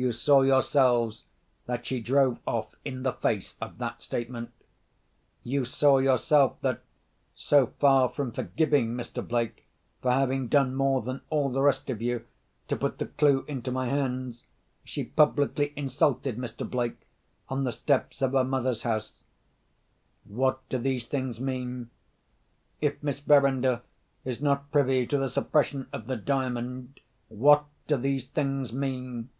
You 0.00 0.12
saw 0.12 0.42
yourselves 0.42 1.24
that 1.66 1.84
she 1.84 2.00
drove 2.00 2.38
off 2.46 2.76
in 2.84 3.02
the 3.02 3.12
face 3.14 3.56
of 3.60 3.78
that 3.78 4.00
statement. 4.00 4.52
You 5.42 5.64
saw 5.64 5.98
yourself 5.98 6.60
that, 6.60 6.82
so 7.34 7.72
far 7.80 8.08
from 8.08 8.30
forgiving 8.30 8.94
Mr. 8.94 9.26
Blake 9.26 9.66
for 10.00 10.12
having 10.12 10.46
done 10.46 10.76
more 10.76 11.02
than 11.02 11.22
all 11.30 11.48
the 11.48 11.62
rest 11.62 11.90
of 11.90 12.00
you 12.00 12.24
to 12.68 12.76
put 12.76 12.98
the 12.98 13.06
clue 13.06 13.44
into 13.48 13.72
my 13.72 13.86
hands, 13.88 14.44
she 14.84 15.02
publicly 15.02 15.72
insulted 15.74 16.36
Mr. 16.38 16.70
Blake, 16.70 17.04
on 17.48 17.64
the 17.64 17.72
steps 17.72 18.22
of 18.22 18.34
her 18.34 18.44
mother's 18.44 18.84
house. 18.84 19.24
What 20.22 20.60
do 20.68 20.78
these 20.78 21.06
things 21.06 21.40
mean? 21.40 21.90
If 22.80 23.02
Miss 23.02 23.18
Verinder 23.18 23.82
is 24.24 24.40
not 24.40 24.70
privy 24.70 25.08
to 25.08 25.18
the 25.18 25.28
suppression 25.28 25.88
of 25.92 26.06
the 26.06 26.14
Diamond, 26.14 27.00
what 27.28 27.64
do 27.88 27.96
these 27.96 28.24
things 28.24 28.72
mean?" 28.72 29.30